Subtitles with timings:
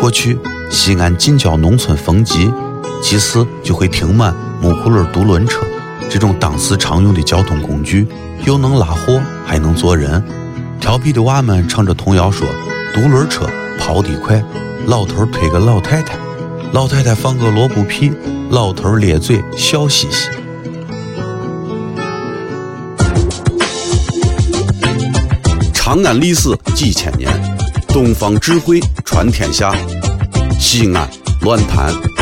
[0.00, 0.38] 过去，
[0.70, 2.52] 西安近郊农村逢集，
[3.02, 4.32] 集市就会停满
[4.62, 5.66] 木葫芦独轮车，
[6.08, 8.06] 这种当时常用的交通工具，
[8.44, 10.22] 又能拉货还能坐人。
[10.80, 12.46] 调皮的娃们唱着童谣说
[12.94, 13.44] ：“独轮车
[13.78, 14.40] 跑得快，
[14.86, 16.16] 老头推个老太太，
[16.72, 18.12] 老太太放个萝卜皮，
[18.50, 20.28] 老头咧嘴笑嘻嘻。”
[25.74, 27.28] 长安历史几千年，
[27.98, 29.74] 东方智慧传天下。
[30.56, 32.17] 西安乱谈。